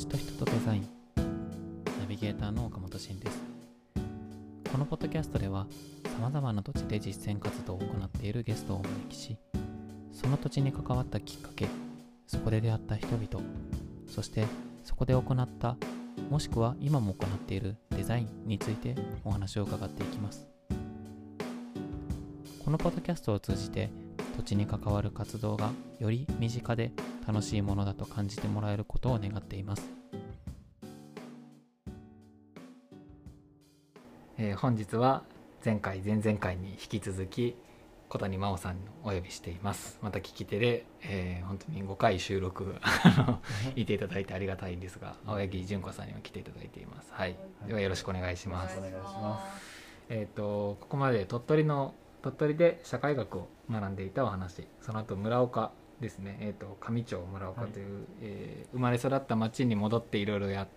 [0.00, 0.88] 土地と人とデザイン
[2.00, 3.38] ナビゲーターの岡本慎です。
[4.72, 5.66] このポッドキャストでは
[6.04, 9.36] さまざまな土地で実践活動を行っているゲストをお招きし
[10.10, 11.68] その土地に関わったきっかけ
[12.26, 13.46] そこで出会った人々
[14.08, 14.46] そして
[14.84, 15.76] そこで行った
[16.30, 20.48] もしくは今も行っているデザインについてお話を伺っていきます。
[22.64, 23.90] このポッドキャストを通じて
[24.36, 26.92] 土地に関わる活動がより身近で
[27.26, 29.99] 楽しいものだと感じてもらえることを願っています、
[34.42, 35.22] えー本日は
[35.62, 37.56] 前回前々回に引き続き
[38.08, 39.98] 小谷真央さんをお呼びしています。
[40.00, 42.74] また聞き手で、えー本当に5回収録
[43.76, 47.12] いていただいてありがたいんですが青柳純子さんには来ていただいています。
[47.12, 47.36] はい。
[47.66, 48.78] ではよろしくお願いします。
[48.78, 49.46] お願いしま
[50.08, 60.68] えー、とここまで鳥取の鳥取で社会学を学んでいたお話その後村岡ですね、えー、と上町村岡という、えー生まれ育った町に戻っていろいろやっ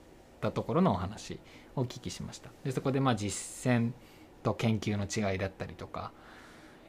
[0.44, 1.40] たところのお話
[1.76, 2.50] をお聞きしました。
[2.64, 3.92] でそこでまあ実践
[4.44, 6.12] と研究の違いだったりとか、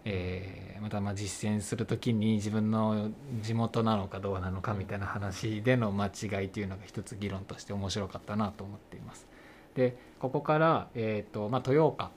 [0.05, 3.10] えーまたまあ実践する時に自分の
[3.41, 9.27] 地元なのかどうなのかみたいな話での間違いというのが一つ議論として面白かったなと思っています。
[9.75, 12.10] でここから、えーとまあ、豊岡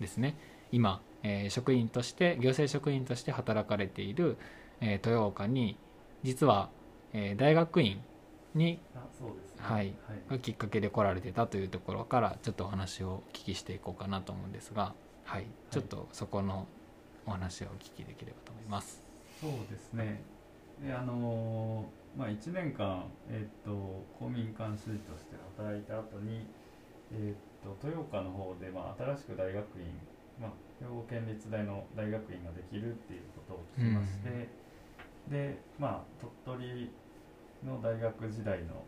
[0.00, 0.36] ですね。
[0.72, 4.36] 今、えー職員として行政職員として働かれている、
[4.80, 5.76] えー豊岡に
[6.24, 6.68] 実は、
[7.12, 8.00] えー大学院
[8.54, 8.78] に
[9.58, 9.94] はい。
[10.30, 16.66] がきっかけで来られてたというところからちょっとお話をお聞きしていこうかなと思うんですが、はい、ちょっとそこの
[17.26, 19.02] お話をお聞きできればと思います。
[19.40, 20.22] そうですね。
[20.84, 23.70] であのーまあ1年間えっ、と
[24.18, 26.46] 公民館主事として働いた後に
[27.12, 29.90] えっ、と豊岡の方でまあ新しく大学院
[30.40, 34.48] まあ兵庫県立大の大学院ができるっていうことを聞きまして、
[35.28, 36.90] でまあ鳥取
[37.64, 38.84] の大学時代の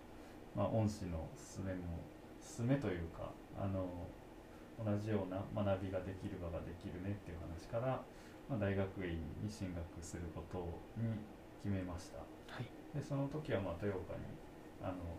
[0.55, 2.05] まあ恩師の勧めも
[2.41, 4.07] 勧めというかあの
[4.79, 8.01] 同じような学びができる場ができるねっていう話から、
[8.49, 10.61] まあ、大学院に進学すること
[11.01, 11.09] に
[11.65, 12.21] 決めました。
[12.53, 14.29] はい、でその時はまあ豊岡に
[14.83, 15.17] あの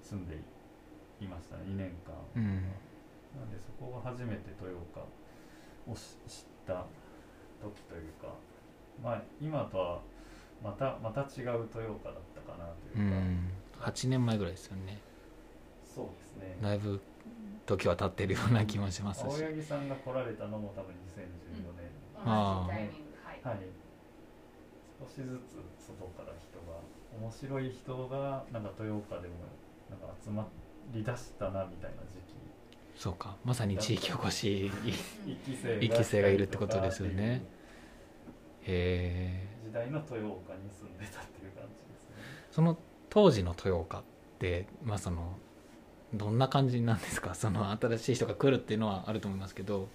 [0.00, 0.40] 住んで
[1.20, 1.64] いましたね。
[1.68, 2.64] 2年間、うん。
[3.36, 5.04] なのでそこが初めて豊岡
[5.86, 6.84] をし知った
[7.60, 8.32] 時というか
[9.02, 10.00] まあ今とは
[10.62, 14.98] またまた違う豊岡だったかなとういうか、ん、8年前ぐらいですよね。
[15.84, 16.58] そうですね。
[16.62, 17.00] だいぶ
[17.66, 19.24] 時は経ってるような気もしますし。
[19.24, 23.16] 青柳さんが来られたのも多分2014年、あー同じタイミング。
[23.24, 23.66] はい、はい。
[25.00, 26.76] 少しずつ外から人が
[27.18, 29.34] 面白い人がなんか豊岡でも
[29.88, 30.46] なんか集ま
[30.92, 32.34] りだしたなみたいな時期。
[32.96, 33.36] そうか。
[33.44, 37.42] まさに地域おこし一期生一期生がいるってことですよね。
[38.62, 42.16] へえ時代の豊岡に住んでたっていう感じですね。
[42.50, 42.76] その
[43.08, 44.02] 当時の豊岡っ
[44.40, 45.36] てまあその
[46.12, 47.34] どんな感じなんですか？
[47.36, 49.88] その新しい人が来るっていうのはあると思いますけど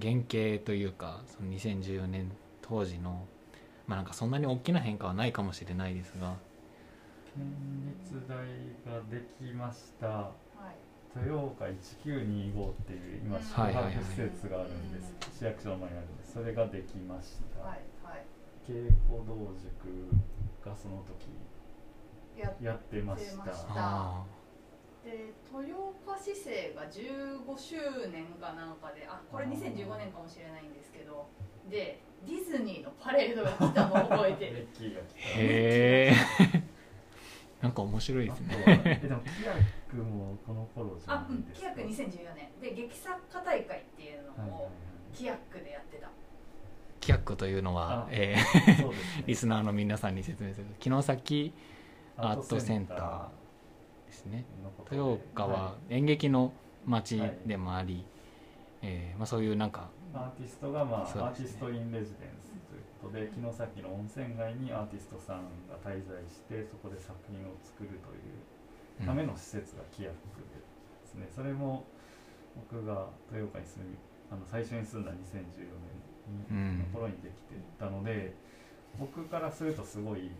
[0.00, 3.26] 原型というかその2014年当時の
[3.86, 6.34] まあなんかそんなに大きな変化はないかもしれないですが。
[7.32, 7.46] 県
[7.86, 10.08] 立大ができました。
[10.08, 10.32] は
[11.14, 11.16] い。
[11.16, 16.32] 豊岡1925っていう今宿泊施設があるんです、市役所の前にあるんです。
[16.34, 17.80] それができました、はいはい
[18.70, 20.06] 稽古道塾
[20.64, 21.26] がその時
[22.40, 23.34] やってました。
[23.34, 23.72] やってました。
[23.74, 24.24] あ
[25.02, 27.74] て豊岡市政が15周
[28.12, 31.26] 年かなんかであこれ2015年かもしれないんですけど
[31.68, 34.46] でディズニーのパレードが来たのを覚えて。
[34.54, 34.68] る
[35.18, 36.14] へえ
[37.60, 38.54] なんか面白いですね。
[38.86, 39.52] えでもキヤ
[39.90, 41.74] クもこの頃じゃあうんないですか？
[41.74, 42.60] キヤク2014年。
[42.60, 44.30] で劇作家大会っていうの
[44.62, 44.70] を
[45.12, 45.98] キヤクでやって
[47.00, 49.22] たキャックというのはあ、えはいそうですね。
[49.24, 50.66] ーリスナーの皆さんに説明する。
[50.66, 51.52] と城崎
[52.16, 53.28] アートセンター
[54.06, 54.44] ですね。
[54.90, 56.52] 豊岡は演劇の
[56.86, 58.04] 町でもあり、
[58.82, 61.22] えーまあ、そういうなんかアーティストが、まあね。
[61.22, 70.60] アーティスト・イン・レジデンスということで城崎の温泉街にアーティストさんが滞在してそこで作品を作るというための施設がキヤックで
[71.10, 71.82] すね、それも
[72.54, 73.98] 僕が豊岡に住み
[74.30, 75.99] あの最初に住んだ2014う
[76.30, 76.46] ん。
[76.48, 78.34] 年の頃にできてたので、
[78.98, 80.30] 僕からするとすごい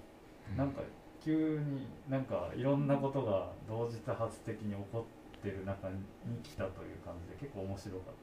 [0.57, 0.83] なんか
[1.25, 5.07] 急になんかいろんなことが同時多発的に起こ
[5.39, 5.97] ってる中に
[6.43, 8.15] 来たという感じで結構面白かっ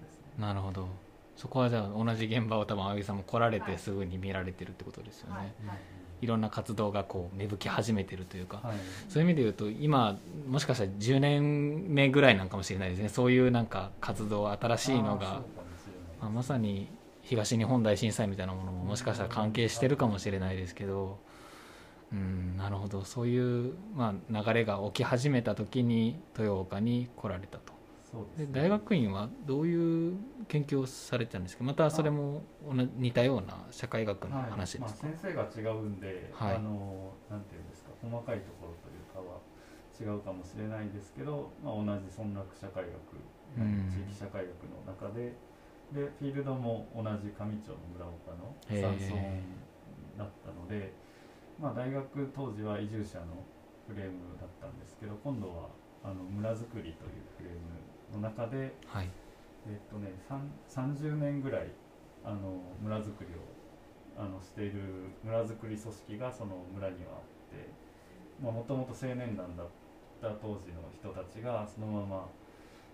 [0.00, 0.24] たですね。
[0.38, 0.88] なるほど。
[1.36, 3.72] そこはじゃあ同じ現場を多分青木さんも来られはい。
[3.72, 5.46] てすぐに見られてるってことですよね、はい。
[5.46, 5.74] い、は
[6.20, 6.26] い。
[6.26, 8.76] ろんな活動がこう芽吹き始めてるというか、はい。
[9.08, 10.18] そういう意味で言うと今
[10.48, 13.08] もしかしたら10年目ぐらいなんかもしれないですね。
[13.08, 15.42] そういうなんか活動新しいのが。
[16.20, 16.88] まあ、まさに
[17.22, 21.18] 東日本大震災みたいなものももしかしたら関係してるかもしれないですけど
[22.12, 23.04] うんなるほど。
[23.04, 27.72] そういう、まあ、流れが起き始めた時に豊岡に来られたと。
[28.10, 31.64] そうで大学院はどういう研究をされてたんですか？
[31.64, 34.80] またそれも同じ似たような社会学の話はい。
[34.80, 36.56] まあ、ですか、先生が違うんで、はい。
[36.56, 39.40] あのなんていうんですか細かいところというかは
[39.98, 42.92] 違うかもしれないですけど、まあ、同じ村落社会学、
[43.56, 43.88] うん。
[43.88, 45.32] 地域社会学の中で
[45.92, 49.12] でフィールドも同じ上町の村岡の山村
[50.16, 50.92] だったので、
[51.60, 53.44] まあ、大学当時は移住者の
[53.88, 55.68] フレームだったんですけど今度は
[56.04, 59.08] あの村づくりというフレームの中ではい。
[59.64, 60.50] えっとね、さん
[60.98, 61.70] 30年ぐらい
[62.24, 63.46] あの村づくりを
[64.18, 64.82] あのしている
[65.22, 67.22] 村づくり組織がその村にはあっ
[67.54, 67.70] て
[68.42, 69.66] もともと青年団だっ
[70.20, 72.28] た当時の人たちがそのまま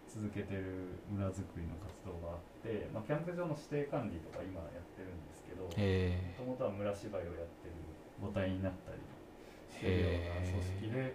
[0.09, 7.77] 続けてる村づくりの活動があって、まあ、キャンプ場の指定管理とか今やってるんですけどもえともとは村芝居をやってる
[8.21, 8.99] 母体になったり
[9.69, 11.15] してるような組織で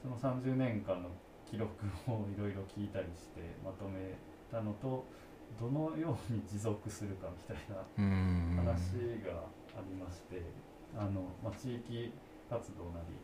[0.00, 1.08] その30年間の
[1.44, 1.70] 記録
[2.08, 4.16] をいろいろ聞いたりしてまとめ
[4.50, 5.04] たのと
[5.60, 7.84] どのように持続するかみたいな
[8.58, 10.42] 話がありまして、
[10.96, 12.12] あのまあ、地域
[12.50, 13.14] 活動なり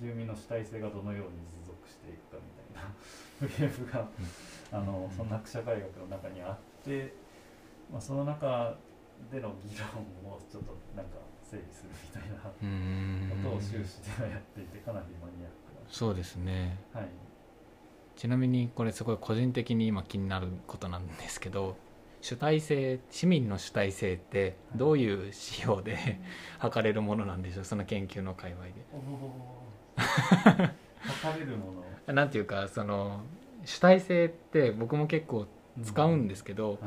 [0.00, 2.61] 住民の主体性がどのように持続していくかみたいな
[3.38, 4.08] フレームが、
[4.72, 7.12] あの村落社会学の中にあって、
[7.90, 8.74] まあ、その中
[9.30, 16.78] での議論をちょっとなんか整理するみたいなことを終始ではやっていてかなりマニアックそうですね。
[16.94, 17.00] な。
[17.00, 17.10] はい。
[18.16, 21.76] ちなみにこれすごい個人的に今気になることなんですけど
[22.20, 26.20] 主体性市民の主体性ってどういう指標で
[26.58, 28.72] 測れるものなんでしょうその研究の界隈で。
[29.96, 31.91] 測れるもの？
[32.06, 33.20] なんていうかその
[33.64, 35.46] 主体性って僕も結構
[35.82, 36.78] 使うんですけど、はい。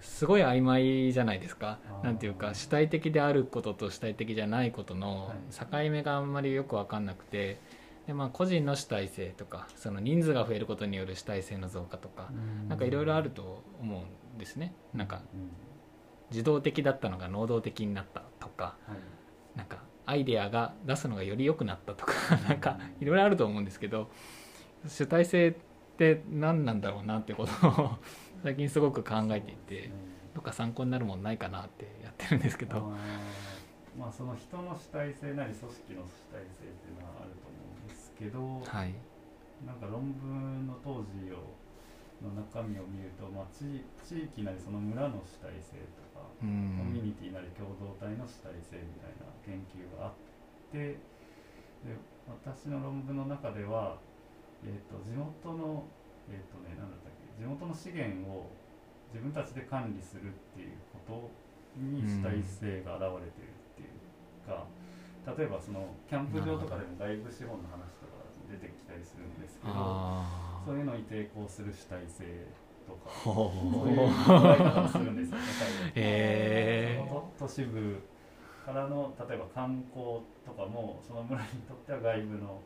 [0.00, 1.78] すごい曖昧じゃないですか。
[1.88, 2.04] あー。
[2.06, 5.86] なんていうか主体的であることと主体的じゃないことのはい。
[5.86, 7.60] 境目があんまりよく分かんなくて
[8.06, 12.30] で、まあ、個人の主体性とかその人数が増えることによる主体性の増加とか
[12.68, 14.74] なんかいろいろあると思うんですね。
[14.94, 15.50] なんかうん。
[16.32, 19.58] 受動的だったのが能動的になったとかはい。
[19.58, 22.12] なんかアイデアが出すのがより良くなったとか
[22.48, 24.10] なんかいろいろあると思うんですけど
[24.86, 25.54] 主体性っ
[25.96, 27.98] て何なんだろうなってことを
[28.42, 29.90] 最近すごく考えていて
[30.34, 32.92] どっか参考になるもんないかなってやってるんですけど。
[33.98, 38.94] まあその人の主体性なり組織の主体性っていうのはあると思うんですけど、はい。
[39.66, 41.52] なんか論文の当時を
[42.22, 50.14] の中身を見ると、まあ、地地域なりその村の主体性とか、うコミュんニティなり共同体の主体性みたいな研究があっ
[50.70, 50.98] て
[51.82, 51.98] で
[52.28, 53.98] 私の論文の中では、
[54.62, 55.84] えー、と地元の
[56.30, 58.46] えっ、とね何だったっけ地元の資源を
[59.10, 61.30] 自分たちで管理するっていうこと
[61.76, 64.64] に主体性が現れてるっていうか、
[65.36, 72.24] 例えばそのキャンプ場とかでも外部資本の話とか出てきたりするんですけどあそういうのに抵抗する主体性
[72.86, 73.30] とか そ
[73.84, 75.42] ういうう捉え方をするんですよね
[75.94, 78.02] へその都市部
[78.64, 82.60] からの例えば観光とかもその村にとっては外部の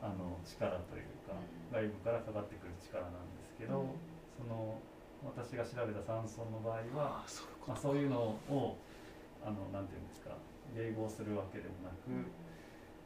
[0.00, 1.76] あの力というか、うん。
[1.76, 3.84] 外部からかかってくる力なんですけど、
[4.32, 4.80] その
[5.20, 8.16] 私が調べた山村の場合は、あそういうまあ、こそういうの
[8.48, 8.76] を
[9.44, 10.32] あのなんていうんですか
[10.74, 12.08] 迎合するわけでもなく、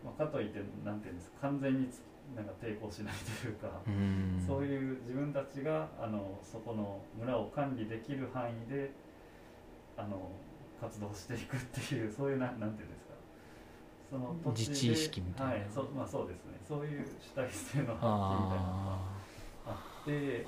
[0.05, 2.03] まあ、かといってなんていうんですか完全につ
[2.35, 3.69] なんか抵抗しないというか。
[3.69, 4.45] とうん。
[4.47, 8.93] そういう自分たちがあのそこの村を管理できる範囲で
[9.97, 10.31] あの
[10.81, 13.15] 活動していくっていうそういうななんていうんですか。
[14.11, 15.53] その土地で自治意識みたいな。
[15.53, 16.59] はいそうまあそうですね。
[16.67, 19.25] そういう主体性の発揮みたいなのがあ
[19.67, 20.45] あって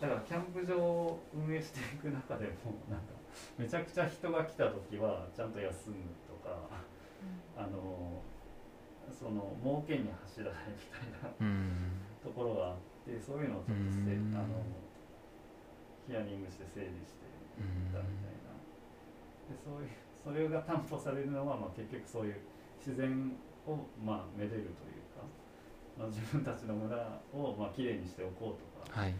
[0.00, 3.06] だからキャンプ場を運営していく中でも なんか
[3.58, 5.96] めちゃくちゃ人が来た時はちゃんと休む
[6.28, 6.56] とか
[7.56, 8.22] あの
[9.12, 11.70] その儲けに走らないみたいなううん。
[12.22, 14.34] ところがあってそういうのをちょっとせうん。
[14.34, 14.60] あの
[16.06, 18.56] ヒアリングして整理していったみたいな。
[19.48, 22.36] でそういうそれが担保されるのは、まあ、結局そういう
[22.80, 23.32] 自然
[23.66, 25.24] を、まあ、めでるというか、
[25.98, 26.96] まあ、自分たちの村
[27.32, 29.14] を、まあ綺麗にしておこうとかはい。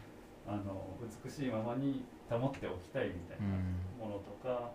[0.47, 4.09] あの美しいままに保っておきたいみたいうなん。
[4.09, 4.73] ものとか、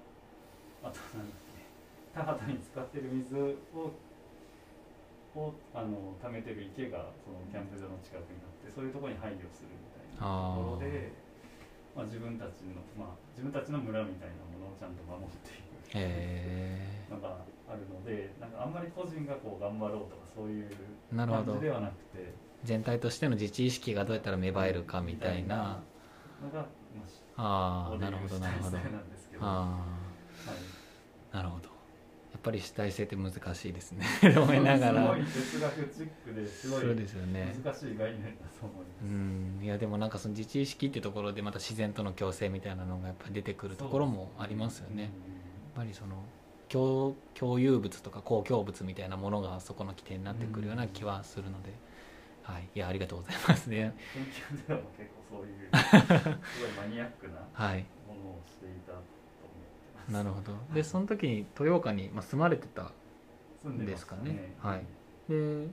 [0.84, 1.64] あとなんだっけ
[2.14, 3.92] 田畑に使ってる水を
[5.36, 11.12] をあの溜めてる池がそのキャンプ場の近くにあってそういうところに配慮するみたいなあところーで、
[11.96, 20.70] まあ、自分たちの、まあ、自分たちの村みたいなものをちゃんと守っていくへのがあるのでなんかあんまり個人がこう頑張ろうとかそういう
[21.10, 25.84] 感じではなくて全体としての自治意識がどうやったら芽生えるかみたいな
[26.42, 27.04] のが、ま
[27.38, 28.78] あ、ああなるほどなるほど。
[28.78, 28.82] あ
[30.46, 30.58] はい。
[31.32, 31.73] あなるほど
[32.44, 34.06] ぱり主体性って難しいですね。
[34.38, 35.02] 思いながら。
[35.04, 37.56] すごい哲学チックですごいそうですよね。
[37.64, 39.60] 難しい概念だと思います、うん。
[39.64, 45.04] いやでもなんかその自治意識ってところでまた自然との共生みたいなのがやっぱり出てくるところもありますよね。
[45.04, 45.12] やっ
[45.76, 46.24] ぱりその
[46.70, 51.74] 共共有物とか公共物みたいなものがそこの起点になってくるような気はするので、
[52.44, 52.70] はい。
[52.76, 53.96] いやありがとうございますね。
[54.14, 55.70] 研究では結構そういう
[56.46, 57.86] すごいマニアックなはい。
[58.08, 58.94] ものをしていた
[60.10, 60.54] なるほど。
[60.74, 62.92] でその時に豊岡に、まあ、住まれてた
[63.62, 64.54] 住んですかしたね。
[64.60, 64.86] はい。
[65.30, 65.68] で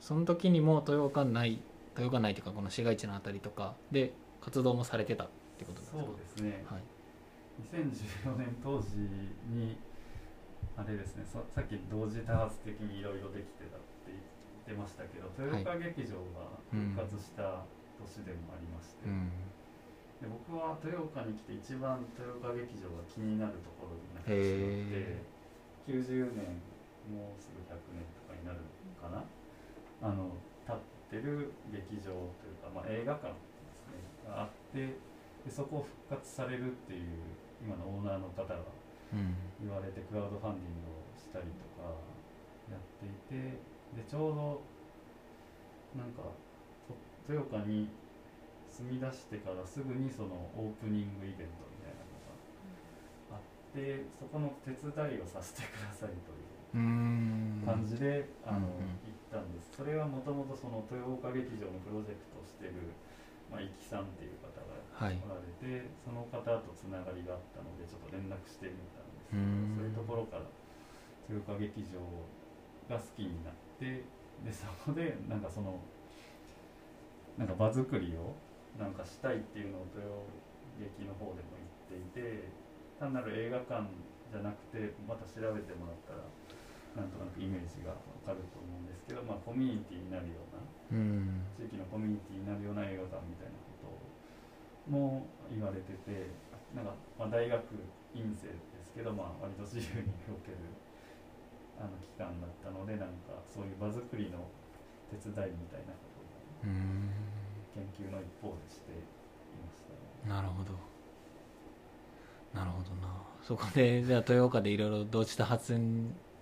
[0.00, 1.60] その時にも豊岡内
[1.94, 5.28] 豊岡内というかこの市街地のあたりとかで活動もされてたっ
[5.58, 5.98] てことですか？
[5.98, 6.64] そうですね。
[6.68, 6.82] はい。
[7.72, 8.96] 2014年当時
[9.48, 9.78] に
[10.76, 17.64] あれですねささっき同時多発的にいろいろできてたって言ってましたけど豊岡劇場が復活した
[17.98, 19.30] 年でもありまして、うん
[20.20, 25.36] で僕は豊岡に来て一番豊岡劇場が気になるところになってしまって
[25.92, 26.60] 90年
[27.12, 28.66] もうすぐ100年とかになるの
[28.98, 29.22] かな。
[30.02, 30.32] あの
[30.66, 30.72] 立
[31.16, 34.02] ってる劇場というか、まあ、映画館ですね。
[34.26, 34.98] があって
[35.44, 37.06] でそこを復活されるっていう
[37.62, 38.60] 今のオーナーの方が
[39.12, 39.36] うん。
[39.62, 41.94] 言われてクラウドファンディングをしたりとか
[42.68, 43.56] やっていて
[43.94, 46.26] でちょうどなんか
[46.90, 46.96] と
[47.30, 47.88] 豊岡に
[48.76, 52.12] 住み出してからすぐにそのオープニングイベントみたいなの
[53.32, 53.42] があっ
[53.72, 57.62] てそこの手伝いをさせてくださいといううん。
[57.64, 59.72] 感じで、あの行ったんです。
[59.80, 62.92] それはもともとその豊岡劇場のプロジェクトをしてる、
[63.48, 65.16] まあ、イキさんっていう方がはい。
[65.24, 69.72] おられて、その方とつながりがあったのでちょっと連絡してみたんですけどうん。
[69.72, 70.44] そういうところから
[71.32, 71.96] 豊岡劇場
[72.92, 74.04] が好きになって
[74.44, 75.80] でそこでなんかその
[77.38, 78.36] なんか場作りを
[78.78, 80.04] なんかしたいっていうのを豊
[80.76, 81.56] 劇の方でも
[81.88, 82.52] 言っていて
[83.00, 83.88] 単なる映画館
[84.28, 86.24] じゃなくてまた調べてもらったら
[86.96, 91.44] なんとなくイメージがわかると思うんですけど、まあ、コミュニティになるようなうん。
[91.52, 93.92] 地域のコミュニティになるような映画館みたいなこと
[94.88, 96.32] も言われてて
[96.72, 97.60] なんか、まあ、大学
[98.16, 100.56] 院生ですけど、まあ、割と自由に動ける
[101.76, 104.48] あの期間だったのでなんかそういう場作りの
[105.12, 106.08] 手伝いみたいなこ
[106.64, 107.45] とをうん
[107.76, 108.94] 研究の一方でしてい
[109.60, 110.34] ましたね。
[110.34, 110.72] なるほど。
[112.58, 113.12] なるほどな。
[113.42, 115.78] そこでじゃあ豊岡でいろいろ同時多発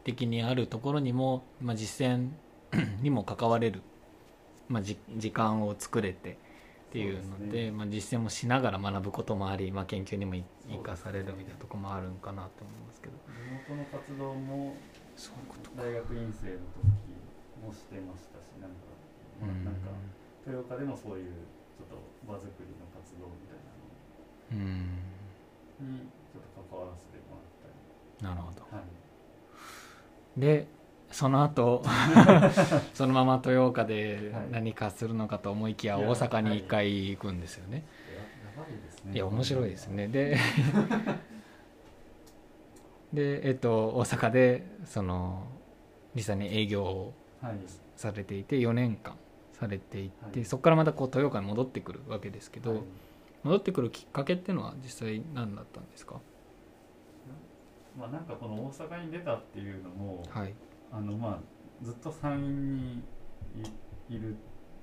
[0.05, 2.31] 的にあるところにも、まあ、実践
[3.03, 3.83] にも関われる、
[4.69, 6.37] まあ、じ時間を作れてっ
[6.93, 7.71] ていうのでね。
[7.73, 13.15] まあ、実践もしながら学ぶこともあり、まあ、研究にもい生かされるみたいなところもあるんかなと思いますけど。
[13.27, 14.77] 地元の活動も
[15.77, 16.95] 大学院生の時
[17.67, 18.77] もしてましたしなんか、
[19.41, 19.81] まあうんなんか
[20.47, 21.25] 豊岡でもそういう
[21.79, 21.97] ちょっと
[22.27, 23.79] 場作りの活動みたいなの
[24.53, 24.59] うん。
[25.81, 27.37] にちょっと関わらせても
[28.23, 28.61] らっなるほど。
[28.71, 28.83] たり、は
[30.37, 30.67] い、で
[31.11, 31.83] その後
[32.95, 37.85] そのまま豊岡ではい何かするのかと思いきや大阪に一回行くんですよね、
[39.13, 40.09] いや面白いですね。
[40.09, 40.37] で
[43.13, 45.47] でえっと大阪でその
[46.15, 47.59] 実際に営業をはい。
[47.97, 49.17] されていて4年間
[49.65, 50.45] されていて、はい。
[50.45, 52.81] そこからまたこう豊岡に戻ってくるわけですけど、はい。
[53.43, 56.21] 戻ってくるきっかけっていうのは実際何だったんですか？
[57.99, 60.55] まあなんかこの大阪に出たっていうのも、はい。
[60.93, 61.41] あのま
[61.83, 63.03] あずっと山陰に
[64.09, 64.37] いいる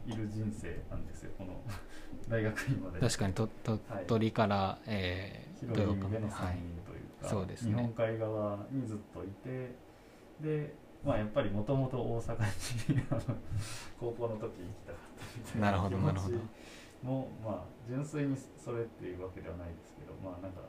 [0.08, 1.62] いる人生なんですよこの
[2.30, 3.00] 大学院まで。
[3.00, 6.58] 確かにと鳥取から、えー広い意味での山陰はい。
[6.88, 7.76] というか、そうですね。
[7.76, 9.76] 日本海側にずっといて
[10.42, 10.74] で
[11.04, 13.02] まあやっぱりもともと大阪に
[14.00, 16.40] 高校の時行きたかったみたいな気持ち
[17.04, 20.62] もまあ純粋にそれっていうわけではないですけどまあなんか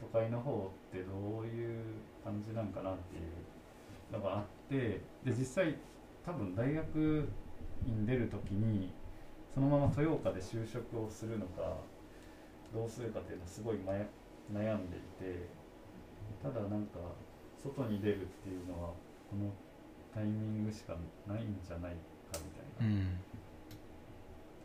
[0.00, 1.82] 都会の方ってどういう
[2.24, 5.76] 感じなんかなっていうのがあってで実際
[6.24, 7.28] 多分大学
[7.86, 8.92] 院出る時に
[9.52, 11.76] そのまま豊岡で就職をするのか
[12.72, 14.06] どうするかっていうのをすごい悩
[14.52, 15.48] 悩んでいて
[16.42, 16.98] ただなんか
[17.62, 18.90] 外に出るっていうのは
[19.30, 19.54] この
[20.12, 21.94] タイミングしかないんじゃない
[22.34, 23.14] かみたいな、うん。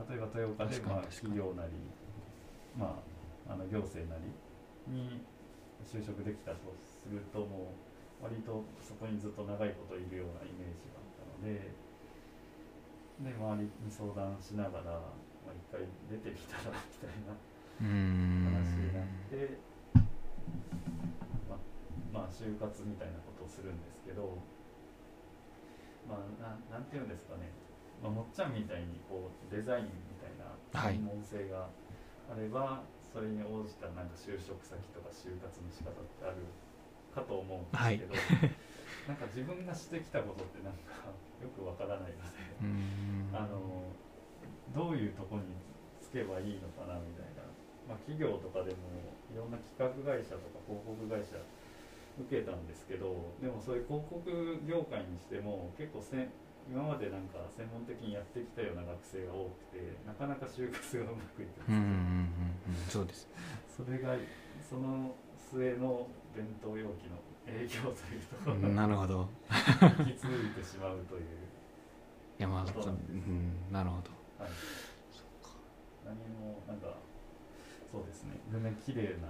[0.09, 1.77] 例えば豊岡でまあ企業なり、
[2.73, 2.97] ま
[3.47, 4.25] あ、あの行政なり
[4.89, 5.21] に
[5.85, 7.77] 就職できたとするとも
[8.21, 11.69] う割とそこにずっと長いこといるようなイメージがあったので
[13.21, 14.97] で周りに相談しながら、
[15.45, 17.37] まあ、一回出てみたらみたいな
[17.79, 19.61] う話になっんて、
[21.47, 24.35] まあ、まあ就活みたいなことをするんですけど
[26.07, 26.25] まあ
[26.69, 27.49] ななんていうんですかね、
[28.01, 30.45] まあ、もっちゃんみたいにこうデザインみたいな
[30.75, 30.95] はい。
[30.95, 31.69] 専門性が
[32.27, 32.83] あれば、
[33.13, 36.43] それに応じたなんか就職先とか就活の仕方ってある
[37.13, 38.13] かと思うんですけど、
[39.07, 41.07] なんか自分がしてきたことってなんか
[41.39, 43.29] よくわからないので、うん。
[43.31, 43.87] あの
[44.73, 45.55] どういうとこに
[46.01, 47.47] つけばいいのかなみたいな、
[47.87, 48.91] まあ、企業とかでも
[49.31, 51.39] いろんな企画会社とか広告会社
[52.17, 54.23] 受けたんですけどでもそういう広告
[54.67, 56.29] 業界にしても結構せん
[56.67, 63.27] 今までなんか専門的にやってきたような学生が多くてなかなか就活がうまくいってうんうんうんうんそうです。
[63.69, 64.15] それが
[64.67, 65.13] その
[65.51, 69.29] 末の弁当容器の営業というところながるほど。
[69.99, 74.09] 引き継いでしまうという、いやまあそううんなるほど。
[74.41, 74.51] はい、
[76.03, 76.97] 何もなんか
[77.91, 78.39] そうですね。
[78.51, 79.29] 全然綺麗な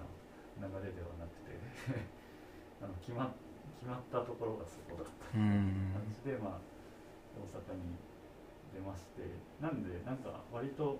[0.55, 1.51] 流れではなくて
[2.81, 3.31] あの決ま
[3.79, 5.93] 決まったところがそこだったうん。
[5.93, 6.59] 感じで、まあ、
[7.37, 7.95] 大阪に
[8.73, 9.23] 出まして
[9.61, 10.97] なんでなんか割と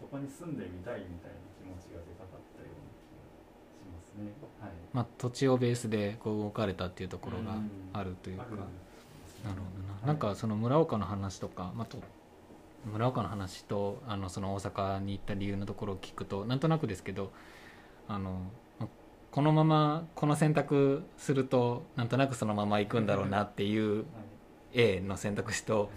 [0.00, 3.26] そこに住んでみたいみたいな気持ちがでかかったような気が
[3.74, 4.32] しますね。
[4.60, 4.72] はい。
[4.92, 7.56] まあ土地をベースでこう動かれたっていうところが
[7.92, 8.44] あるというか。
[8.44, 8.62] あるんで
[9.26, 9.50] すね。
[9.50, 10.06] なるほどな、はい。
[10.06, 11.98] なんかその村岡の話とか、まあ、と
[12.86, 17.32] 村岡の話とあのその大阪に行った理由のところを聞くとなんとなくですけど
[18.06, 18.40] あのまあ
[19.30, 24.04] このままこの選択するとなんとなくそのまま行くんだろうなっていうはい。
[24.74, 25.90] A の選択肢と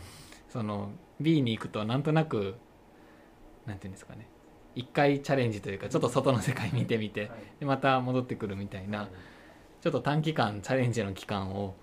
[0.50, 2.56] その B に行くとなんとなく
[3.66, 4.28] なんていうんですかね。
[4.76, 7.30] 一回チャレンジというかちょっと外の世界見てみてはい。
[7.60, 9.10] でまた戻ってくるみたいな
[9.82, 11.76] ちょっと短期間チャレンジの期間を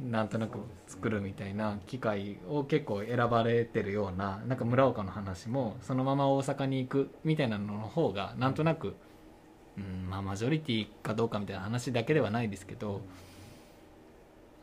[0.00, 8.94] なんとなく作るみたいな機会を結構選ばれてるようななんか村岡の話もそのまま大阪に行くみたいなのの方がなんとなく、
[9.78, 13.00] うんまあ、マジョリティかどうかみたいな話だけではないですけど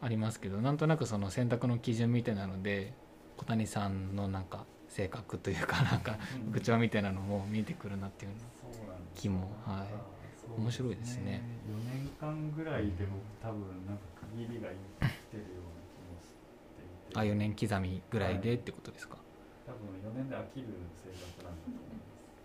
[0.02, 2.94] ありますけどなんとなくその選択の基準みたいなので
[3.38, 8.32] 小谷さんのなんか性格というかなんかうん口調みたいなのも見えてくるなっていう
[9.16, 10.18] 気もはい。
[10.56, 11.44] 面白いですね。
[11.70, 14.70] 4年間ぐらいで僕多分なんか区切りが
[15.02, 16.32] 生きてるような気もし
[16.74, 17.20] ていて。
[17.20, 19.18] あ4年刻みぐらいでってことですか、
[19.66, 20.68] 多分4年で飽きる
[21.04, 21.97] 性格なんだと思いま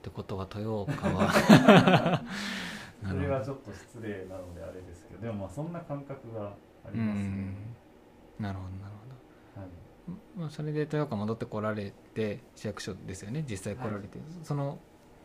[0.03, 1.33] ってことは豊岡は。
[1.33, 6.47] す それはちょっと失礼なのであれですけどでもまあそんな感覚が
[6.85, 7.25] ありうますね。
[7.29, 7.57] ん。
[8.41, 8.95] なるほどなる
[9.55, 9.71] ほはい。
[10.37, 14.79] ど、まあ、それで豊岡戻ってこられて市役所ですよね実際来られて、その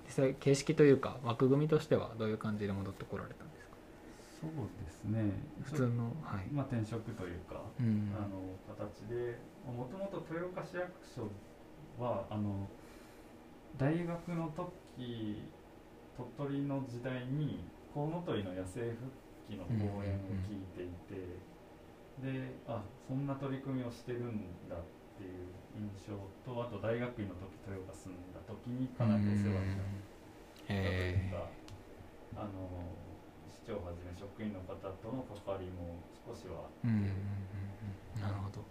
[0.06, 3.76] 実際形式というか枠組みとしてはどういう感じで戻ってこられたんですか？
[4.42, 4.52] そう
[4.86, 5.32] ですね。
[5.64, 8.12] 普通のはい、まあ転職というかうん。
[8.16, 8.28] あの
[8.76, 11.28] 形でもともと豊岡市役所
[12.00, 12.68] はあの
[13.78, 15.44] 大学の時
[16.18, 17.64] 鳥取の時代に
[17.94, 19.06] コウノトリの野生復
[19.48, 21.38] 帰の講演を聞いていて、
[22.22, 24.82] であそんな取り組みをしてるんだっ
[25.18, 30.08] ていう印象とあと大学院の時豊岡住んだ時にかなりお世話になった。
[30.66, 31.50] というえか、
[32.36, 32.98] あの
[33.48, 37.10] 市長はじめ職員の方との関わりも少しはーうんうんうん
[38.16, 38.22] うん。
[38.22, 38.66] なるほど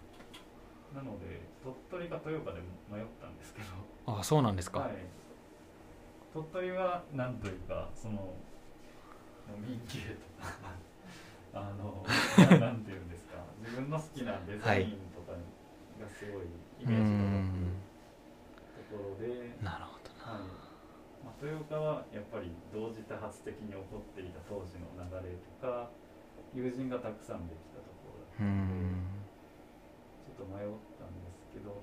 [0.94, 3.66] なので鳥取か豊岡で迷ったんですけど、
[4.06, 4.90] あそうなんですか、はい、
[6.32, 8.34] 鳥取はなんというかその
[9.66, 10.52] 民系とか
[11.54, 12.04] あの
[12.58, 13.36] ななんていうんですか。
[13.62, 16.46] 自分の好きなデザインとかがすごい
[16.78, 20.38] イうメージがん湧くところで、なるほどな。
[20.38, 20.46] はい。
[21.24, 25.90] まあ、豊岡はやっぱり同時多発的に起こっていた当時の流れとか
[26.54, 29.25] 友人がたくさんできたところだったうので。
[30.36, 30.68] んちょっと迷っ
[31.00, 31.80] たんですけど、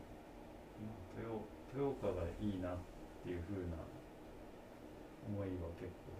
[0.77, 1.41] まあ、豊
[1.73, 2.77] 豊岡がいいなっ
[3.25, 3.81] ていう風な
[5.25, 6.13] 思いは結構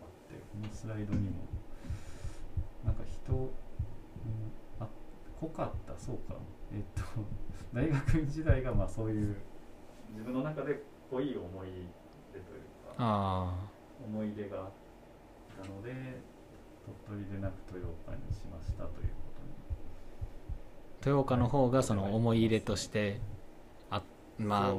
[0.00, 1.44] あってこのスライドにも
[2.84, 3.50] なんか人、うん、
[4.80, 4.88] あ
[5.40, 6.36] 濃かったそうか。
[6.72, 7.02] えっと
[7.74, 9.36] 大学院時代がまあそういう
[10.10, 11.68] 自分の中で濃い思い
[12.32, 13.68] 出というかあ
[14.04, 14.70] 思い出があっ
[15.62, 15.92] たので
[17.06, 19.23] 鳥取でなく豊岡にしましたという
[21.04, 23.20] 豊岡の方がその思い入れとして
[23.90, 24.02] あ
[24.38, 24.74] まあ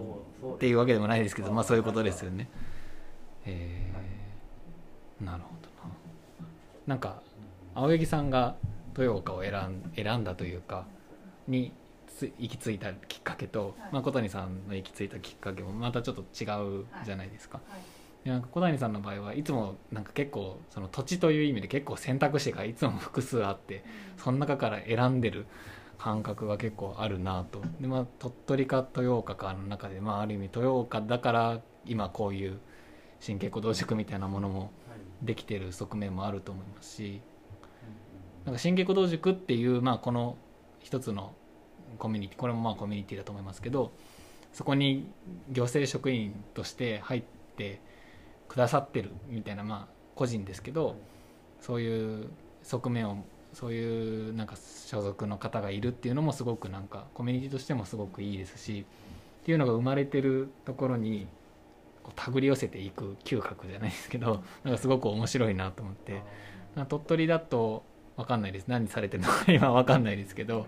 [0.53, 2.49] っていうわけでもないですけどまあそういうことですよね。
[3.45, 5.25] えー。
[5.25, 5.95] なるほどな。
[6.88, 7.21] なんか
[7.75, 8.55] 青柳さんが
[8.97, 10.85] 豊岡を選ん選んだというか
[11.47, 11.71] に
[12.07, 13.93] つ行き着いたきっかけと、はい。
[13.93, 16.47] まあ、小谷さんの行き着いたきっかけもまたちょっと違
[16.81, 17.81] うじゃないですか、はい。
[18.23, 23.83] でなんか小谷さんの場合はいつもなんか結構その土地という意味で結構選択肢がいつも複数あって
[24.17, 25.45] その中から選んでる
[25.97, 27.62] 感覚が結構あるなと。
[27.79, 32.60] で、まあ、鳥取か豊岡かの中で、まあ、ある意味豊岡だから今こういう
[33.19, 34.69] 新結構同塾みたいなものもはい。
[35.25, 37.21] できてる側面もあると思いますし
[38.41, 40.38] うんなんか新結構同塾っていう、まあ、この
[40.79, 41.34] 一つの
[41.97, 43.91] コミュニティこれもまあコミュニティだと思いますけど
[44.53, 45.10] そこに
[45.51, 47.23] 行政職員として入っ
[47.58, 47.81] て
[48.47, 50.95] くださってるみたいなまあ個人ですけど
[51.60, 52.29] そういう
[52.63, 53.23] 側面を
[53.55, 58.85] そういうなんか所属の方がいるっていうのもすごくなんかコミュニティとしてもすごくいいですし
[59.43, 61.25] っていうのが生まれてるところに
[62.03, 66.21] こう手繰り寄せていく嗅覚じゃないですけど なんかすごく面白いなと思って。
[66.89, 67.83] 鳥取だと
[68.17, 68.67] 分かんないです。
[68.67, 70.67] 何されてるのか 今分かんないですけど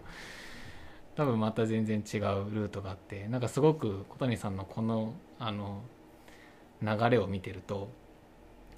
[1.16, 5.82] 多分また全然違うルートがあってなんかすごく小谷さんのこのあの
[6.82, 7.90] 流れを見てると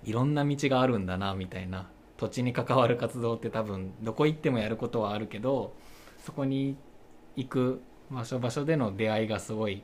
[0.03, 1.87] いろんな道があるんだなみたいな
[2.19, 5.73] 土地に関わる活動って多分どこ行ってもやることはあるけど
[6.25, 6.75] そこに
[7.37, 9.83] 行く場所場所での出会いがすごい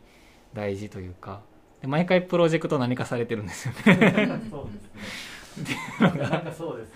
[0.53, 1.41] 大事というか
[1.81, 4.41] で毎回プロジェクト何かされてるんですよね。
[4.49, 4.67] そう
[5.57, 5.77] ですね。
[5.99, 6.95] なんかそうですよ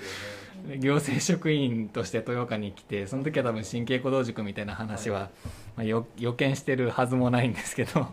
[0.64, 0.76] ね。
[0.76, 5.30] で行政職員として豊岡に来てその時は多分神経鼓動塾みたいな話は、
[5.78, 8.08] まあ、よ予見してるはずもないんですけど。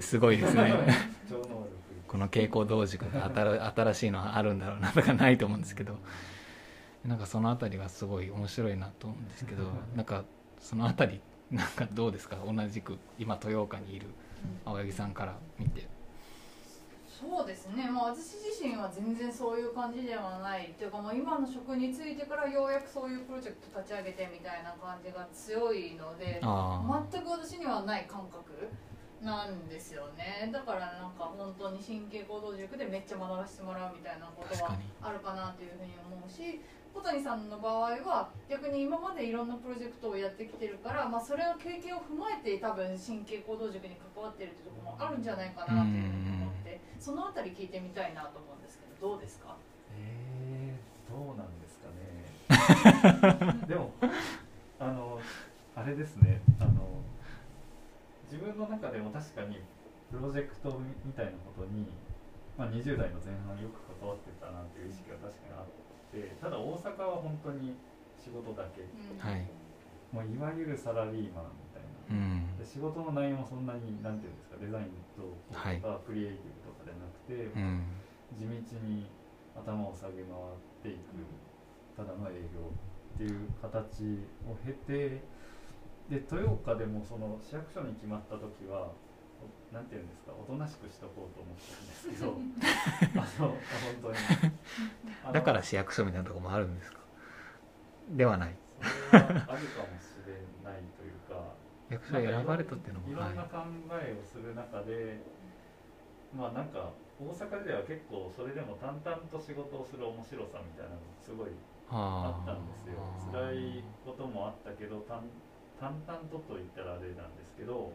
[0.00, 0.74] すごいですね
[2.14, 5.98] この蛍光同塾が新新しいのはあるんだろうなとかないと思うんですけど
[7.04, 9.64] なんかその辺りがすごい面白いなと思うんですけど
[9.96, 10.22] なんか
[10.60, 12.36] その辺りなんかどうですか？
[12.46, 14.06] 同じく今豊岡にいる
[14.64, 15.88] 青柳さんから見て。
[17.04, 28.68] そうですね、まあ、私自身は全然そういう感じではないというか、まあ、今の職についてからようやくそういうプロジェクト立ち上げてみたいな感じが強いのであ全く私にはない感覚
[29.24, 30.50] なんですよね。
[30.52, 36.60] だからなんか本当に神経行動塾でめっちゃ学ばせてもらうみたいなことはあるかなというふうに思うし
[36.94, 49.56] 小谷さんの場合は逆に今までいろんなプロジェクトをやってきてるから、まあ、それの経験を踏まえて多分神経行動塾に関わってるっていうところもあるんじゃないかなというふうに思ってそのあたり聞いてみたいなと思うんですけどどうですか？
[49.98, 51.90] えー、どうなんですか
[53.50, 53.66] ね。
[53.66, 53.90] でも
[54.78, 55.18] あの
[55.74, 56.40] あれですね。
[56.60, 56.72] あの
[58.34, 59.62] 自分の中でも確かに
[60.10, 60.74] プロジェクト
[61.06, 61.86] みたいなことに、
[62.58, 65.70] まあ、20代の前半よく関わってたなっていう意識が確かにあっ
[66.10, 67.78] てただ大阪は本当に
[68.18, 68.90] 仕事だけ、
[69.22, 69.46] はい。
[70.10, 72.10] もういわゆるサラリーマンみたいな。
[72.10, 72.58] うん。
[72.58, 75.78] で仕事の内容もそんなになんていうんですかデザインとはい。
[75.78, 77.86] かクリエイティブとかじゃなくて、うん。
[78.34, 79.06] 地道に
[79.54, 81.22] 頭を下げ回っていく
[81.94, 82.66] ただの営業
[83.14, 85.22] っていう形を経て
[86.10, 88.92] で豊岡でもその市役所に決まった時は
[89.72, 92.36] おなんていうんですかおとなしくしとこうと思ってたんですけど
[93.20, 93.58] あの本
[94.02, 95.32] 当に。
[95.32, 96.98] だから市役所みたいなところもあるんですか？
[98.10, 98.54] ではない。
[99.10, 101.54] それはあるかもしれないというか
[101.88, 103.32] 役所選ばれたっていうのもはい。
[103.32, 103.58] いろんな考
[104.02, 105.18] えをする中で、
[106.36, 111.50] まあなんか大阪では結構それでも淡々と仕事をする面白さみたいなのがすごい
[111.90, 112.98] あったんですよ。
[113.32, 115.22] 辛いこともあったけど淡
[115.80, 117.92] 淡々とと言ったらあれなんですけど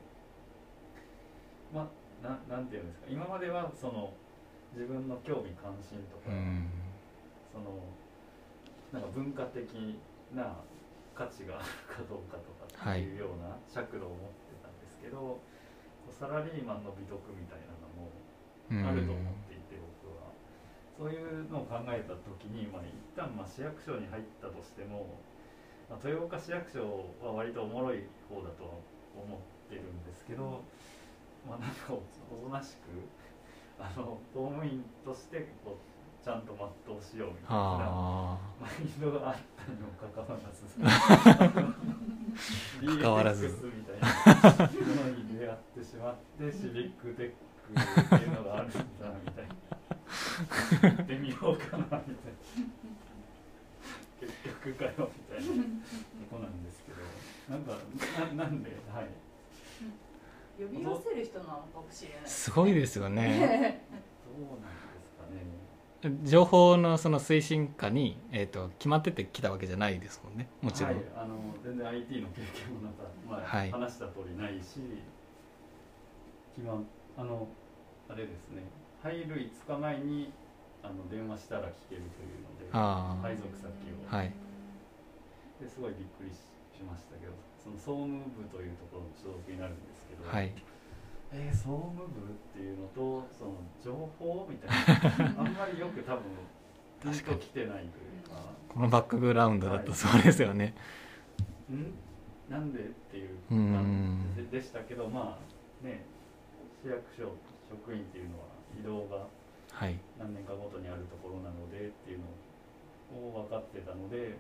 [1.74, 1.88] まあ
[2.24, 4.14] ななんていうんですか今まではその
[4.74, 6.70] 自分の興味関心とか、うん。
[7.50, 7.82] その
[8.94, 9.66] なんか文化的
[10.34, 10.62] な
[11.16, 15.42] 価値がある かどうかとかっていうような尺度を持ってたんですけど、こ
[16.10, 20.30] うサラリーマンの美徳みたいなのもあると思っていて、僕は。
[20.98, 25.18] そういうのを考えた時に、まあ、一旦まあ市役所に入ったとしても、
[25.90, 28.70] まあ、豊岡市役所は割とおもろい方だとは
[29.18, 30.62] 思ってるんですけど、
[31.48, 32.94] まあ、なんかおおとなしく
[33.80, 36.54] あの公務員としてこうちゃんと
[36.86, 37.56] 全うしようみたいな。
[37.56, 38.38] あ。
[38.60, 40.68] マインドがあったにもかかわらず
[43.02, 43.48] 関わらず。
[43.48, 44.08] みたいな
[44.68, 44.76] も
[45.06, 48.80] のに出会ってしまってシビックテックっていうのがあるんだ
[49.26, 49.56] みたいな。
[50.90, 52.04] 行ってみようかなみたいな
[54.64, 55.64] 結局かよみたいな。
[55.64, 55.70] と
[56.30, 57.74] こなんですけどなんか
[58.36, 59.08] ななんではい。
[60.60, 63.24] 呼び寄せる人なのかもしれないあすごいですよね。
[63.24, 66.30] どうなんですかね。
[66.30, 70.50] 情報のその推進課に、えー、と決まってて来たわけじゃないですもんね。
[70.62, 73.72] もちろん、はい、あの全然 IT の経験もなんか、まあはい。
[73.72, 74.82] 話した通りないし
[76.56, 76.82] 決ま
[77.18, 77.48] あの
[78.10, 78.64] あれですね。
[79.02, 80.34] 入る5日前に
[80.84, 84.32] あの電話したら聞けるというのでああ配属先を、はい
[85.60, 86.38] ですごいびっくりし
[86.80, 90.52] しましたけどその総務部というところの所属になるんですけど、はい。
[91.32, 94.70] えー総務部っていうのとその情報みたい
[95.36, 96.24] な あんまりよく多分
[97.04, 97.38] 確かに。
[97.38, 98.42] ときてないというか。
[98.70, 100.74] このバックグラウンドだとそうですよね、
[101.70, 101.94] ん？
[102.50, 103.74] なんでっていううん。
[103.74, 105.38] 感じでしたけどま
[105.84, 106.06] あね
[106.84, 107.34] 市役所
[107.70, 108.46] 職員っていうのは
[108.80, 109.28] 移動が
[109.72, 110.00] はい。
[110.18, 112.20] 何年かごとにあるところなのでっていう
[113.12, 114.38] のを分かってたので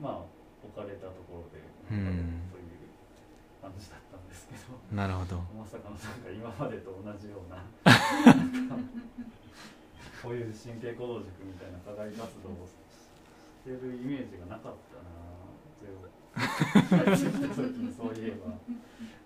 [0.00, 0.24] まあ
[0.64, 1.60] 置かれたところで
[1.92, 2.48] うん。
[2.50, 2.88] という
[3.62, 5.36] 感じだったんですけどなるほど。
[5.52, 7.62] まさかのなんか今までと同じような
[10.22, 12.68] こういう神経行動塾みたいな課外活動を
[13.64, 15.08] てるイメージがなかったな
[15.80, 18.56] ゼロ帰ってき た時にそういえば。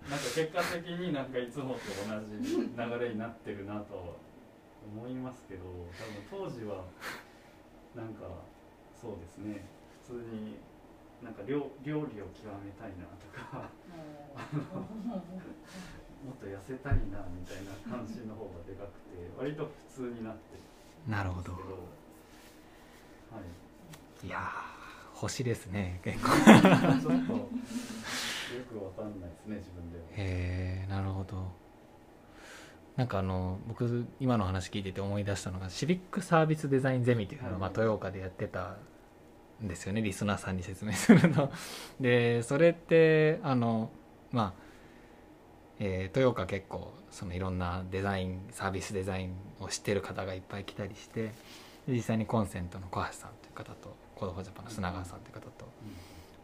[0.09, 4.03] なんか結果的になんかいつもと同じ流れになってるなとは
[4.85, 5.65] 思いますけど
[6.31, 6.85] 多分当時は
[7.97, 8.29] なんか
[9.01, 9.65] そうですね
[10.07, 10.57] 普通に
[11.23, 13.71] なんか料料理を極めたいなとか
[16.25, 21.53] もっと痩せたいなみたいな関心の方がでかくて割と普通になってるなるほど。
[21.53, 21.59] は
[24.23, 24.27] い。
[24.27, 24.41] いやー
[25.15, 26.29] 星ですね結構。
[26.29, 26.43] ちょっ
[27.03, 27.19] とよ
[28.71, 30.05] くわかんないですね自分では。
[30.17, 31.53] へえなるほど。
[32.97, 37.61] なんかあの僕今の話聞いてて思い出したのがシビックサービスデザインゼミっていうのを、はい。
[37.61, 38.77] まあ、豊岡でやってた
[39.63, 41.51] ですよねリスナーさんに説明すると
[42.01, 43.91] でそれってあの
[44.33, 44.65] まあ
[45.79, 51.33] えー豊岡結構そのいろんなデザインサービスデザインを知ってる方がいっぱい来たりして
[51.87, 55.67] 実際にコンセントの小橋さんという方と Code for Japan の砂川さんという方と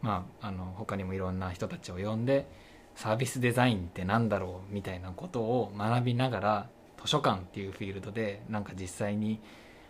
[0.01, 2.47] まあ、あの他にもいろんな人たちを呼んで
[2.95, 6.69] サービスデザインってなんだろうみたいなことを学びながら
[7.01, 9.39] 図書館っていうフィールドでなんか実際に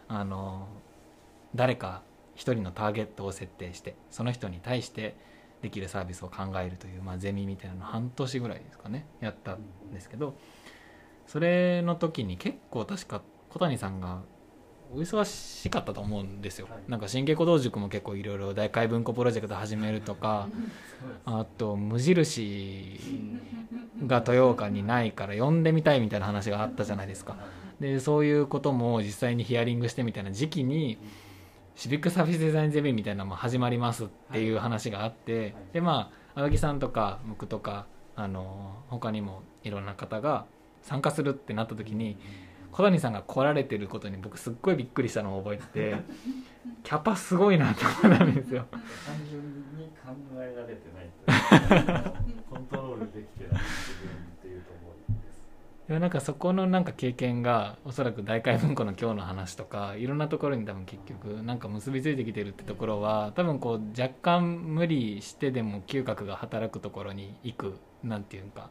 [0.07, 0.67] あの
[1.55, 2.01] 誰か
[2.35, 5.15] 一人のターゲットを設定してその人に対して
[5.61, 9.59] できるサービスを考えるという、まあ、ゼミみたいなの半年ぐらいですかねやったん
[9.93, 10.35] ですけど
[11.27, 14.21] それの時に結構確か小谷さんが
[14.93, 16.79] お忙しかったと思うんですよ、はい。
[16.89, 20.49] なんか神経鼓動塾も結構いろいろ大海文庫プロジェクト始めるとか
[21.25, 22.99] あと無印
[24.05, 27.37] が豊岡にないから呼んでみたいみたいな話があったじゃないですか。
[27.79, 30.97] でそういうことも実際にヒアリングしてみたいな時期に
[31.75, 40.45] シビックサービスデザインゼミみたいなのも始まりますっていう話があって、でまあ青木さんとか僕とかあの他にもいろんな方が
[40.81, 42.17] 参加するってなった時に
[42.71, 45.95] 小谷さんが来られてることに僕すっごいびっくりしたのを覚えてて
[46.83, 48.65] キャパすごいなと思ったんですよ。
[48.71, 48.81] 単
[49.29, 49.41] 純
[49.77, 51.09] に考えられてない
[52.49, 55.13] コントロールできてない自分っていうところ
[55.91, 55.95] で。
[55.95, 68.69] もなんかそこのなんか経験がおそらく大海文庫の今日の話とかいろんなところに多分結局なんか結びついてきてるってところは多分こう若干無理してでも嗅覚が働くところに行くなんていうか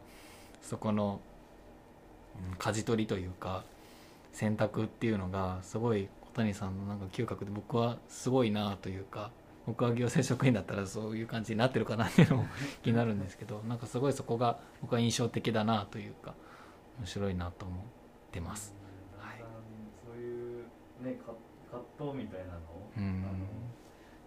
[0.63, 1.21] そこの
[2.51, 3.65] うん舵取りというか
[4.33, 9.31] 選択っていうのがすごい小谷さんのなんか嗅覚で僕はすごいなというか
[9.67, 12.47] 僕は行政職員だったらそういう感じになってるかなっていうのも
[12.83, 16.35] 気になるんですけどなんかすごいそこが僕は印象的だなというか
[17.01, 17.85] 面白いなと思っ
[18.31, 18.77] てます。
[19.17, 19.41] はい。
[20.05, 20.69] そういう
[21.01, 21.33] ねか
[21.73, 23.25] 葛藤みたいなのを、うん。
[23.25, 23.49] あの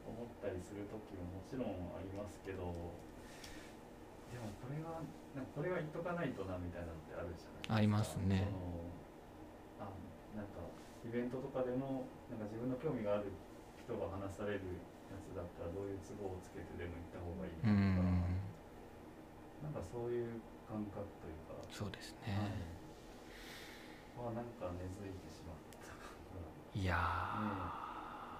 [0.04, 2.66] 思ったりする時ももちろんありますけど
[4.34, 5.00] でもこれは
[5.32, 7.78] なんかこれは言っとかないとなみたいなのってあるじゃないですか。
[7.78, 8.50] ありますね。
[9.80, 9.88] あ
[10.36, 10.66] なんか
[11.06, 13.32] イベントとかでもなんか自分の興味がある
[13.80, 14.66] 人が話される
[15.14, 20.42] やつだったらどういう都合をつけてでも行った方がいいうんとか、なんかそういう
[20.74, 22.34] 感覚というか、そうですね。
[22.34, 26.02] はい、まあなんか根付いてしまった感
[26.34, 26.50] が。
[26.74, 28.34] いやあ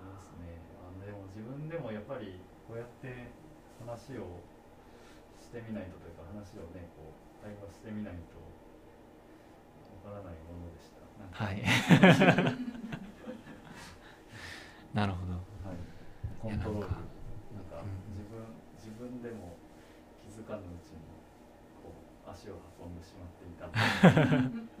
[0.00, 0.56] りますね。
[0.80, 3.28] あのでも自分でもやっぱりこうやって
[3.84, 4.40] 話を
[5.44, 8.40] してみないとというか話をねこう対話してみないと
[10.08, 11.04] わからないものでした。
[11.36, 11.60] はい。
[11.60, 11.68] ー
[14.96, 15.36] なるほど。
[15.36, 15.76] はい、
[16.40, 16.88] コントロール。
[16.88, 17.92] なんかなんかうん。
[18.16, 18.40] 自分、
[18.80, 19.60] 自分でも
[20.24, 20.62] 気づかぬ
[22.32, 24.50] 足を運んでしまっていた。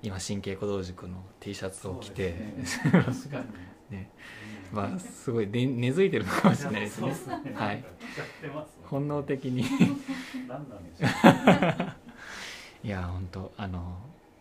[0.00, 2.64] 今神経鼓動塾の T シャツを着て、ね。
[3.90, 4.10] ね。
[4.70, 4.76] うん。
[4.76, 7.08] まあすごいで根付いてるのかもしれないですね。
[7.08, 7.52] ね。
[7.54, 7.84] はい。
[8.84, 9.64] 本能的に。
[10.46, 11.92] 何なんでしょう。
[12.86, 13.98] いや本当あの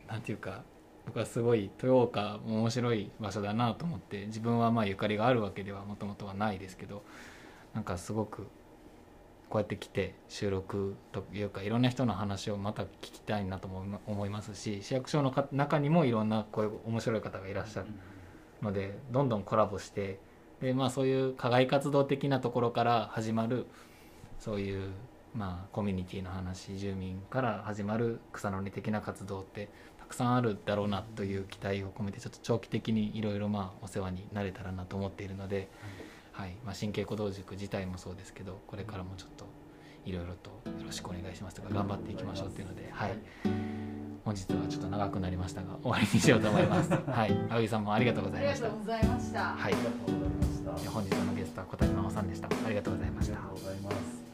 [0.07, 0.63] なんていうか
[1.07, 7.03] 僕はすごい豊岡も面白い場所だなと思って自分はまあゆかりがあるわけではもともとはないですけど
[7.73, 8.47] なんかすごく
[9.49, 17.87] こうやって来て収録というかいろんな人の話をまた聞きたいなとも思いますし市役所のか中にもいろんなこういう面白い方がいらっしゃる
[18.61, 20.19] のでどんどんコラボして
[20.61, 23.67] で、まあ、そういう課外活動的なところから始まる
[24.39, 24.89] そういう、
[25.33, 35.69] まあ、コミュニティの話住民から始まる草の根的な活動ってたくさんあるだろうなという期待を込めてちょっと長期的にいろいろまあお世話になれたらなと思っているので、
[36.37, 39.45] はいまあ、神経鼓動塾自体もそうですけどこれからもちょっと
[40.05, 43.17] いろいろとよろしくお願いしますとか頑張っていきましょうっていうので、はい、
[44.23, 46.91] 本日はちょっと長くなりましたが終わりにしようと思います。
[47.09, 48.79] はい、青木さんもありがとうごあざいましたりがとう。
[48.79, 49.39] ございました。
[49.43, 52.47] はいありがとうございました本日のゲストは小谷真帆さんでした。
[52.47, 53.55] ありがとうございましたありがと。
[53.55, 54.26] うございます